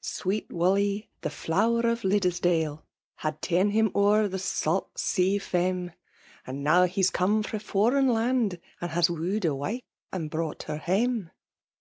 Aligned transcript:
Sweet 0.00 0.48
Wime> 0.52 1.08
the 1.22 1.28
flower 1.28 1.80
of 1.80 2.04
Liddesdale, 2.04 2.84
H«d 3.24 3.24
f 3.24 3.34
akin 3.34 3.76
Um 3.86 3.90
o'er 3.96 4.28
the 4.28 4.36
vaat 4.36 4.86
sea 4.96 5.38
faem, 5.40 5.90
And 6.46 6.62
now 6.62 6.84
he*s 6.84 7.10
come 7.10 7.42
fra' 7.42 7.58
foreign 7.58 8.06
land, 8.06 8.60
And 8.80 8.92
has 8.92 9.10
woo'd 9.10 9.44
a 9.44 9.56
wife 9.56 9.80
and 10.12 10.30
brought 10.30 10.62
her 10.68 10.76
hama. 10.78 11.32